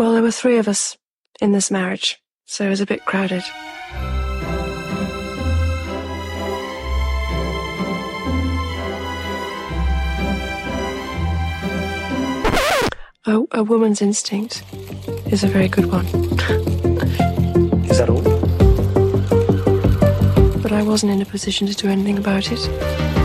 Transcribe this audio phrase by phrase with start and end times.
[0.00, 0.96] Well, there were three of us
[1.42, 3.42] in this marriage, so it was a bit crowded.
[13.26, 14.64] A, a woman's instinct
[15.26, 16.06] is a very good one.
[17.84, 18.22] Is that all?
[20.62, 23.19] But I wasn't in a position to do anything about it.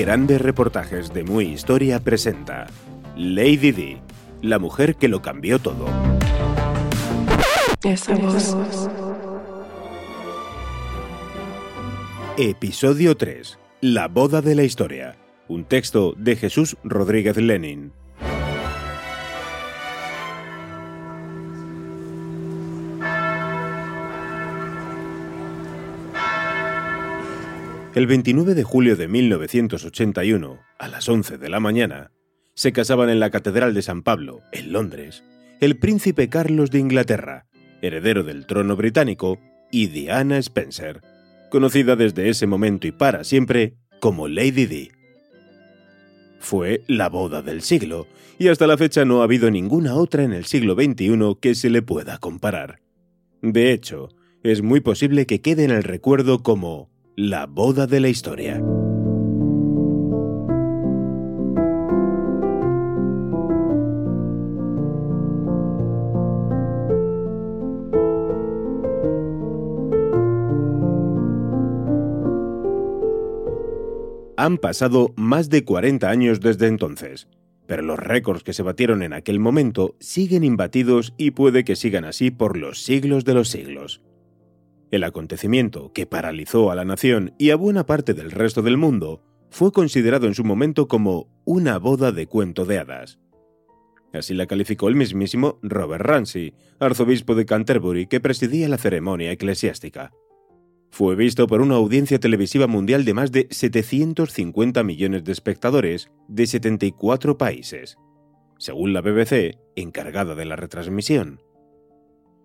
[0.00, 2.68] Grandes reportajes de Muy Historia presenta
[3.18, 3.98] Lady Di,
[4.40, 5.84] la mujer que lo cambió todo.
[12.38, 13.58] Episodio 3.
[13.82, 15.16] La boda de la historia.
[15.48, 17.92] Un texto de Jesús Rodríguez Lenin.
[27.92, 32.12] El 29 de julio de 1981, a las 11 de la mañana,
[32.54, 35.24] se casaban en la Catedral de San Pablo, en Londres,
[35.60, 37.46] el príncipe Carlos de Inglaterra,
[37.82, 39.40] heredero del trono británico,
[39.72, 41.00] y Diana Spencer,
[41.50, 44.92] conocida desde ese momento y para siempre como Lady Di.
[46.38, 48.06] Fue la boda del siglo,
[48.38, 51.70] y hasta la fecha no ha habido ninguna otra en el siglo XXI que se
[51.70, 52.82] le pueda comparar.
[53.42, 54.10] De hecho,
[54.44, 58.62] es muy posible que quede en el recuerdo como la boda de la historia.
[74.36, 77.28] Han pasado más de 40 años desde entonces,
[77.66, 82.06] pero los récords que se batieron en aquel momento siguen imbatidos y puede que sigan
[82.06, 84.00] así por los siglos de los siglos.
[84.90, 89.22] El acontecimiento que paralizó a la nación y a buena parte del resto del mundo
[89.50, 93.18] fue considerado en su momento como una boda de cuento de hadas.
[94.12, 100.12] Así la calificó el mismísimo Robert Ramsay, arzobispo de Canterbury que presidía la ceremonia eclesiástica.
[100.90, 106.48] Fue visto por una audiencia televisiva mundial de más de 750 millones de espectadores de
[106.48, 107.96] 74 países,
[108.58, 111.40] según la BBC, encargada de la retransmisión.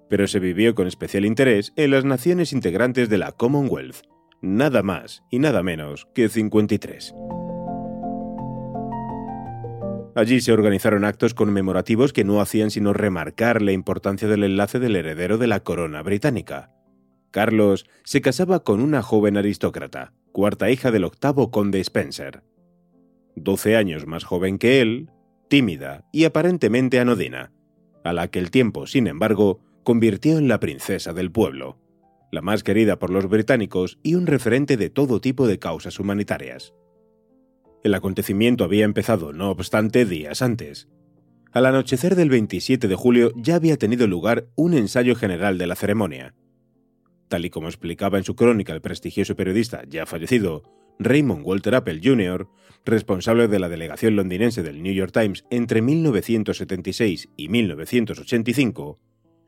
[0.10, 4.04] Pero se vivió con especial interés en las naciones integrantes de la Commonwealth,
[4.42, 7.14] nada más y nada menos que 53.
[10.16, 14.96] Allí se organizaron actos conmemorativos que no hacían sino remarcar la importancia del enlace del
[14.96, 16.72] heredero de la corona británica.
[17.32, 22.44] Carlos se casaba con una joven aristócrata, cuarta hija del octavo conde Spencer.
[23.36, 25.10] Doce años más joven que él,
[25.50, 27.52] tímida y aparentemente anodina,
[28.06, 31.78] a la que el tiempo, sin embargo, convirtió en la princesa del pueblo,
[32.32, 36.74] la más querida por los británicos y un referente de todo tipo de causas humanitarias.
[37.84, 40.90] El acontecimiento había empezado, no obstante, días antes.
[41.52, 45.76] Al anochecer del 27 de julio ya había tenido lugar un ensayo general de la
[45.76, 46.34] ceremonia.
[47.30, 50.64] Tal y como explicaba en su crónica el prestigioso periodista ya fallecido,
[50.98, 52.48] Raymond Walter Apple Jr.,
[52.86, 59.00] responsable de la delegación londinense del New York Times entre 1976 y 1985,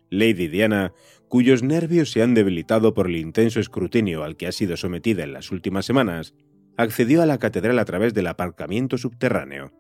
[0.10, 0.94] Lady Diana,
[1.28, 5.34] cuyos nervios se han debilitado por el intenso escrutinio al que ha sido sometida en
[5.34, 6.34] las últimas semanas,
[6.78, 9.72] accedió a la catedral a través del aparcamiento subterráneo.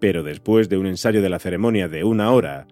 [0.00, 2.68] Pero después de un ensayo de la ceremonia de una hora,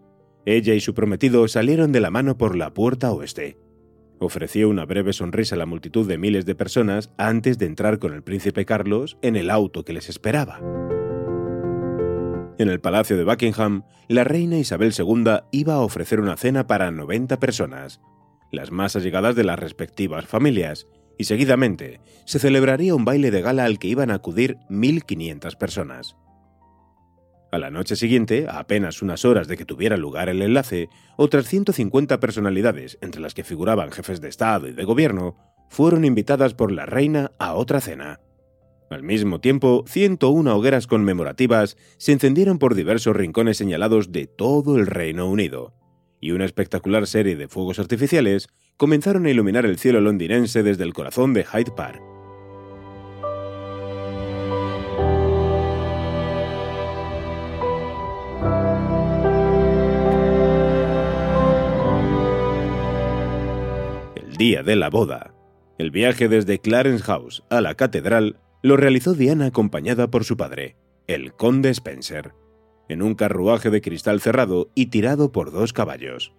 [0.46, 3.58] ella y su prometido salieron de la mano por la puerta oeste.
[4.20, 8.14] Ofreció una breve sonrisa a la multitud de miles de personas antes de entrar con
[8.14, 10.83] el príncipe Carlos en el auto que les esperaba.
[12.56, 16.92] En el Palacio de Buckingham, la reina Isabel II iba a ofrecer una cena para
[16.92, 18.00] 90 personas,
[18.52, 20.86] las más allegadas de las respectivas familias,
[21.18, 26.16] y seguidamente se celebraría un baile de gala al que iban a acudir 1.500 personas.
[27.50, 31.46] A la noche siguiente, a apenas unas horas de que tuviera lugar el enlace, otras
[31.46, 35.36] 150 personalidades, entre las que figuraban jefes de Estado y de Gobierno,
[35.68, 38.20] fueron invitadas por la reina a otra cena.
[38.90, 44.86] Al mismo tiempo, 101 hogueras conmemorativas se encendieron por diversos rincones señalados de todo el
[44.86, 45.74] Reino Unido,
[46.20, 50.92] y una espectacular serie de fuegos artificiales comenzaron a iluminar el cielo londinense desde el
[50.92, 52.02] corazón de Hyde Park.
[64.16, 65.34] El día de la boda.
[65.78, 70.78] El viaje desde Clarence House a la catedral lo realizó Diana acompañada por su padre,
[71.06, 72.32] el conde Spencer,
[72.88, 76.32] en un carruaje de cristal cerrado y tirado por dos caballos.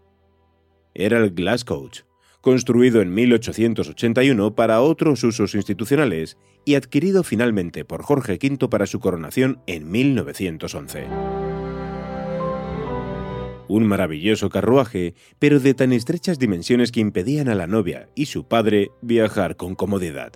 [0.95, 1.99] Era el Glass Coach,
[2.41, 6.35] construido en 1881 para otros usos institucionales
[6.65, 11.05] y adquirido finalmente por Jorge V para su coronación en 1911.
[13.67, 18.47] Un maravilloso carruaje, pero de tan estrechas dimensiones que impedían a la novia y su
[18.47, 20.33] padre viajar con comodidad.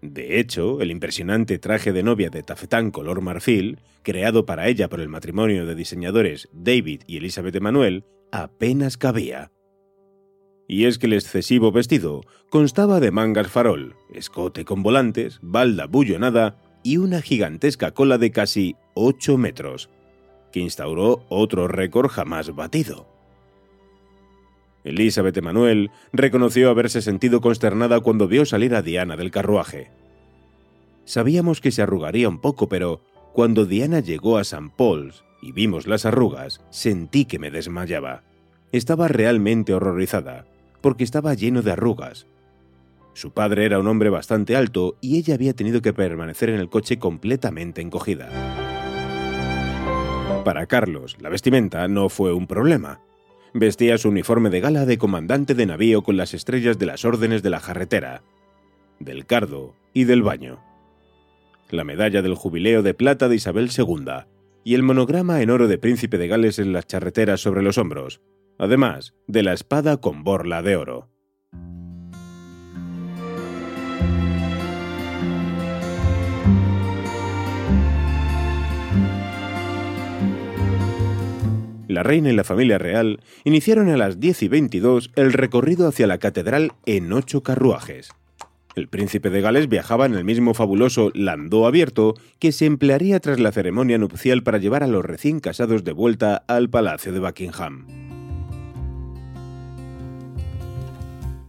[0.00, 5.00] De hecho, el impresionante traje de novia de tafetán color marfil, creado para ella por
[5.00, 9.50] el matrimonio de diseñadores David y Elizabeth Emanuel, apenas cabía.
[10.68, 16.60] Y es que el excesivo vestido constaba de mangas farol, escote con volantes, balda bullonada
[16.84, 19.90] y una gigantesca cola de casi 8 metros,
[20.52, 23.17] que instauró otro récord jamás batido.
[24.84, 29.90] Elizabeth Emanuel reconoció haberse sentido consternada cuando vio salir a Diana del carruaje.
[31.04, 33.00] Sabíamos que se arrugaría un poco, pero
[33.32, 34.72] cuando Diana llegó a St.
[34.76, 38.22] Paul's y vimos las arrugas, sentí que me desmayaba.
[38.72, 40.46] Estaba realmente horrorizada,
[40.80, 42.26] porque estaba lleno de arrugas.
[43.14, 46.68] Su padre era un hombre bastante alto y ella había tenido que permanecer en el
[46.68, 48.28] coche completamente encogida.
[50.44, 53.00] Para Carlos, la vestimenta no fue un problema.
[53.58, 57.42] Vestía su uniforme de gala de comandante de navío con las estrellas de las órdenes
[57.42, 58.22] de la jarretera,
[59.00, 60.60] del cardo y del baño.
[61.68, 64.26] La medalla del jubileo de plata de Isabel II
[64.62, 68.20] y el monograma en oro de príncipe de Gales en las charreteras sobre los hombros,
[68.58, 71.08] además de la espada con borla de oro.
[81.88, 86.06] La reina y la familia real iniciaron a las 10 y 22 el recorrido hacia
[86.06, 88.10] la catedral en ocho carruajes.
[88.76, 93.40] El príncipe de Gales viajaba en el mismo fabuloso landó abierto que se emplearía tras
[93.40, 97.86] la ceremonia nupcial para llevar a los recién casados de vuelta al Palacio de Buckingham.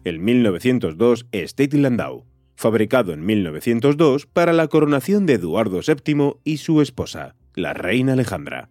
[0.05, 2.25] El 1902 State Landau,
[2.55, 8.69] fabricado en 1902 para la coronación de Eduardo VII y su esposa, la reina Alejandra.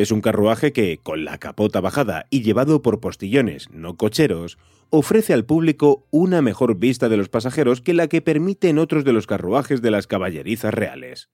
[0.00, 4.56] Es un carruaje que, con la capota bajada y llevado por postillones, no cocheros,
[4.88, 9.12] ofrece al público una mejor vista de los pasajeros que la que permiten otros de
[9.12, 11.28] los carruajes de las caballerizas reales.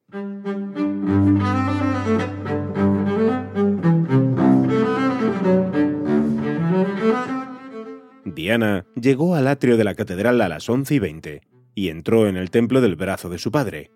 [8.24, 11.40] Diana llegó al atrio de la catedral a las 11 y 20
[11.76, 13.92] y entró en el templo del brazo de su padre,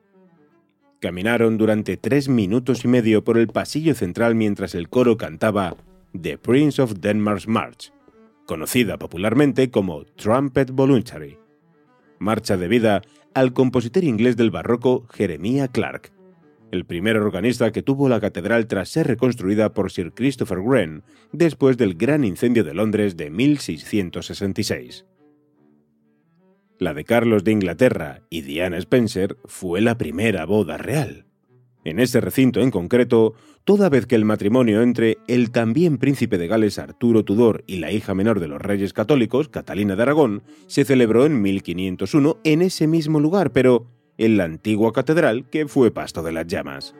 [1.01, 5.75] Caminaron durante tres minutos y medio por el pasillo central mientras el coro cantaba
[6.21, 7.91] The Prince of Denmark's March,
[8.45, 11.39] conocida popularmente como Trumpet Voluntary,
[12.19, 13.01] marcha debida
[13.33, 16.13] al compositor inglés del barroco Jeremiah Clark,
[16.71, 21.79] el primer organista que tuvo la catedral tras ser reconstruida por Sir Christopher Wren después
[21.79, 25.07] del gran incendio de Londres de 1666.
[26.81, 31.27] La de Carlos de Inglaterra y Diana Spencer fue la primera boda real.
[31.85, 33.35] En ese recinto en concreto,
[33.65, 37.93] toda vez que el matrimonio entre el también príncipe de Gales Arturo Tudor y la
[37.93, 42.87] hija menor de los reyes católicos, Catalina de Aragón, se celebró en 1501 en ese
[42.87, 46.95] mismo lugar, pero en la antigua catedral que fue pasto de las llamas.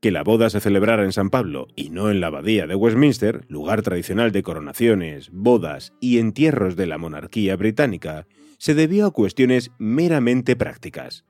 [0.00, 3.44] Que la boda se celebrara en San Pablo y no en la abadía de Westminster,
[3.48, 8.26] lugar tradicional de coronaciones, bodas y entierros de la monarquía británica,
[8.58, 11.24] se debió a cuestiones meramente prácticas.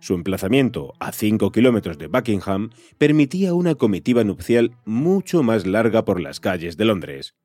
[0.00, 6.20] Su emplazamiento a 5 kilómetros de Buckingham permitía una comitiva nupcial mucho más larga por
[6.20, 7.36] las calles de Londres,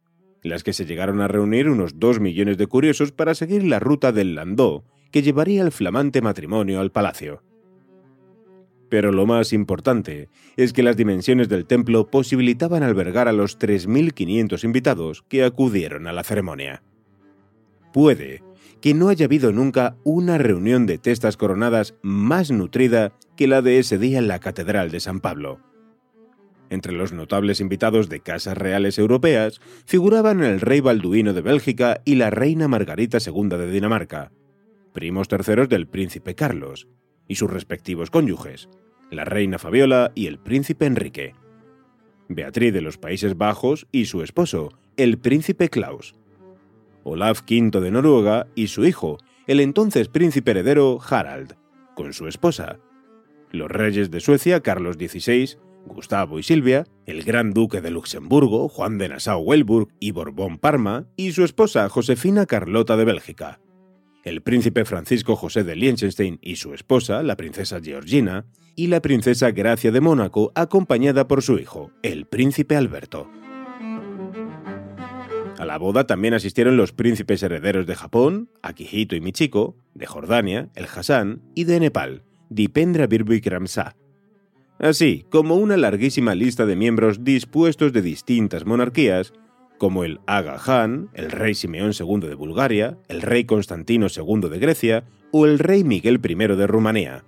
[0.43, 4.11] las que se llegaron a reunir unos 2 millones de curiosos para seguir la ruta
[4.11, 7.43] del Landau que llevaría el flamante matrimonio al palacio.
[8.89, 14.63] Pero lo más importante es que las dimensiones del templo posibilitaban albergar a los 3.500
[14.63, 16.83] invitados que acudieron a la ceremonia.
[17.93, 18.43] Puede
[18.81, 23.79] que no haya habido nunca una reunión de testas coronadas más nutrida que la de
[23.79, 25.59] ese día en la Catedral de San Pablo.
[26.69, 32.15] Entre los notables invitados de casas reales europeas figuraban el rey Balduino de Bélgica y
[32.15, 34.31] la reina Margarita II de Dinamarca,
[34.93, 36.87] primos terceros del príncipe Carlos,
[37.27, 38.69] y sus respectivos cónyuges,
[39.11, 41.33] la reina Fabiola y el príncipe Enrique.
[42.29, 46.15] Beatriz de los Países Bajos y su esposo, el príncipe Klaus.
[47.03, 49.17] Olaf V de Noruega y su hijo,
[49.47, 51.55] el entonces príncipe heredero Harald,
[51.95, 52.79] con su esposa.
[53.51, 58.97] Los reyes de Suecia, Carlos XVI, Gustavo y Silvia, el gran duque de Luxemburgo, Juan
[58.97, 63.61] de Nassau-Weilburg y Borbón-Parma, y su esposa Josefina Carlota de Bélgica.
[64.27, 69.51] El príncipe Francisco José de Liechtenstein y su esposa, la princesa Georgina, y la princesa
[69.51, 73.31] Gracia de Mónaco, acompañada por su hijo, el príncipe Alberto.
[75.57, 80.71] A la boda también asistieron los príncipes herederos de Japón, Akihito y Michiko, de Jordania,
[80.75, 83.95] el Hassan, y de Nepal, Dipendra Birbikramsa.
[84.77, 89.31] Así como una larguísima lista de miembros dispuestos de distintas monarquías,
[89.77, 94.59] como el Aga Khan, el rey Simeón II de Bulgaria, el rey Constantino II de
[94.59, 97.23] Grecia o el rey Miguel I de Rumanía.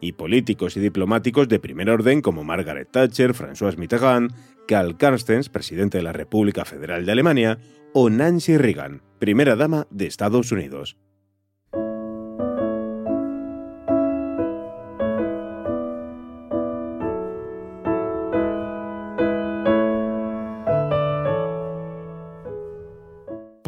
[0.00, 4.32] Y políticos y diplomáticos de primer orden como Margaret Thatcher, François Mitterrand,
[4.68, 7.58] Karl Carstens, presidente de la República Federal de Alemania,
[7.94, 10.96] o Nancy Reagan, primera dama de Estados Unidos.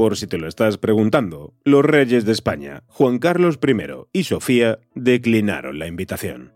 [0.00, 4.78] Por si te lo estás preguntando, los reyes de España, Juan Carlos I y Sofía,
[4.94, 6.54] declinaron la invitación.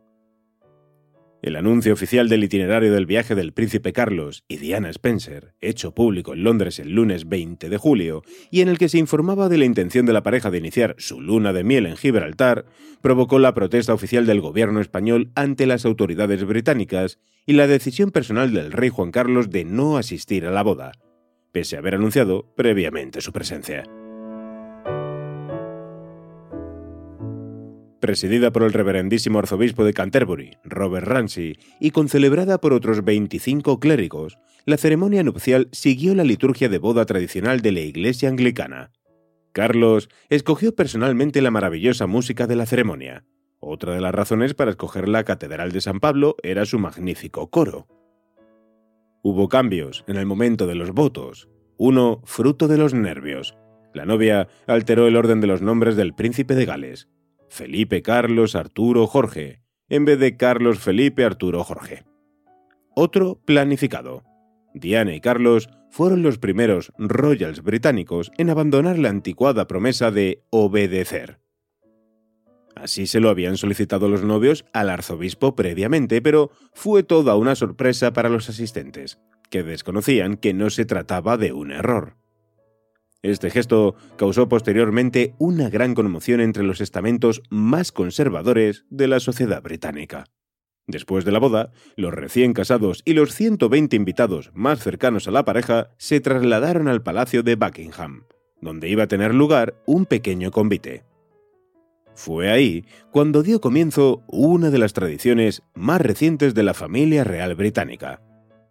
[1.43, 6.33] El anuncio oficial del itinerario del viaje del príncipe Carlos y Diana Spencer, hecho público
[6.33, 9.67] en Londres el lunes 20 de julio, y en el que se informaba de la
[9.67, 12.65] intención de la pareja de iniciar su luna de miel en Gibraltar,
[13.03, 18.55] provocó la protesta oficial del gobierno español ante las autoridades británicas y la decisión personal
[18.55, 20.93] del rey Juan Carlos de no asistir a la boda,
[21.55, 23.85] pese a haber anunciado previamente su presencia.
[28.05, 34.37] presidida por el reverendísimo arzobispo de Canterbury, Robert Ramsey, y concelebrada por otros 25 clérigos,
[34.67, 38.91] la ceremonia nupcial siguió la liturgia de boda tradicional de la Iglesia anglicana.
[39.53, 43.25] Carlos escogió personalmente la maravillosa música de la ceremonia.
[43.59, 47.87] Otra de las razones para escoger la Catedral de San Pablo era su magnífico coro.
[49.27, 53.57] Hubo cambios en el momento de los votos, uno fruto de los nervios.
[53.95, 57.09] La novia alteró el orden de los nombres del príncipe de Gales,
[57.49, 62.05] Felipe Carlos Arturo Jorge, en vez de Carlos Felipe Arturo Jorge.
[62.95, 64.25] Otro planificado.
[64.75, 71.41] Diana y Carlos fueron los primeros royals británicos en abandonar la anticuada promesa de obedecer.
[72.77, 78.13] Así se lo habían solicitado los novios al arzobispo previamente, pero fue toda una sorpresa
[78.13, 79.19] para los asistentes,
[79.51, 82.17] que desconocían que no se trataba de un error.
[83.23, 89.63] Este gesto causó posteriormente una gran conmoción entre los estamentos más conservadores de la sociedad
[89.63, 90.27] británica.
[90.87, 95.45] Después de la boda, los recién casados y los 120 invitados más cercanos a la
[95.47, 98.25] pareja se trasladaron al Palacio de Buckingham,
[98.61, 101.05] donde iba a tener lugar un pequeño convite.
[102.15, 107.55] Fue ahí cuando dio comienzo una de las tradiciones más recientes de la familia real
[107.55, 108.23] británica.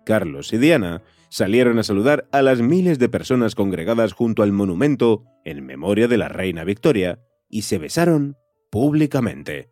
[0.05, 5.23] Carlos y Diana salieron a saludar a las miles de personas congregadas junto al monumento
[5.45, 7.19] en memoria de la reina Victoria
[7.49, 8.37] y se besaron
[8.69, 9.69] públicamente,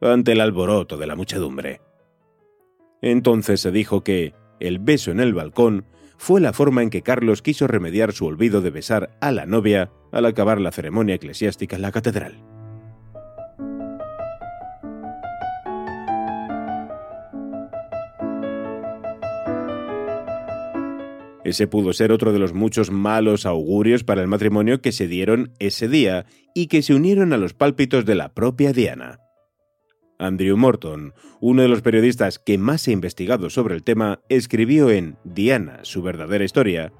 [0.00, 1.80] ante el alboroto de la muchedumbre.
[3.02, 5.84] Entonces se dijo que el beso en el balcón
[6.18, 9.90] fue la forma en que Carlos quiso remediar su olvido de besar a la novia
[10.12, 12.55] al acabar la ceremonia eclesiástica en la catedral.
[21.46, 25.52] Ese pudo ser otro de los muchos malos augurios para el matrimonio que se dieron
[25.60, 26.26] ese día
[26.56, 29.20] y que se unieron a los pálpitos de la propia Diana.
[30.18, 35.18] Andrew Morton, uno de los periodistas que más ha investigado sobre el tema, escribió en
[35.22, 36.92] Diana, su verdadera historia.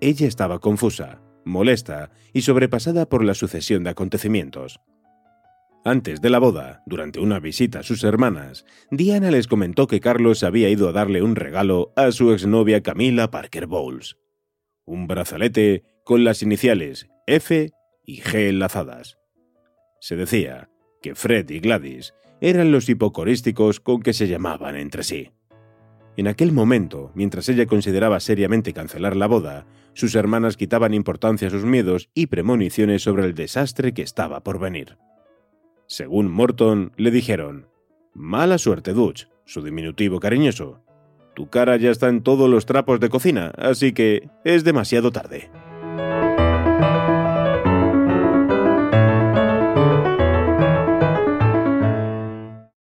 [0.00, 4.80] Ella estaba confusa, molesta y sobrepasada por la sucesión de acontecimientos.
[5.86, 10.42] Antes de la boda, durante una visita a sus hermanas, Diana les comentó que Carlos
[10.42, 14.16] había ido a darle un regalo a su exnovia Camila Parker Bowles.
[14.84, 17.70] Un brazalete con las iniciales F
[18.04, 19.16] y G enlazadas.
[20.00, 20.70] Se decía
[21.02, 25.30] que Fred y Gladys eran los hipocorísticos con que se llamaban entre sí.
[26.16, 31.52] En aquel momento, mientras ella consideraba seriamente cancelar la boda, sus hermanas quitaban importancia a
[31.52, 34.98] sus miedos y premoniciones sobre el desastre que estaba por venir.
[35.86, 37.68] Según Morton, le dijeron,
[38.12, 40.80] Mala suerte, Dutch, su diminutivo cariñoso.
[41.34, 45.50] Tu cara ya está en todos los trapos de cocina, así que es demasiado tarde.